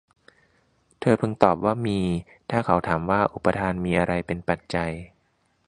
[0.99, 1.99] เธอพึงตอบว่า มี
[2.49, 4.91] ถ้าเขาถามว่า อุปาทานมีอะไรเป็นปัจจัย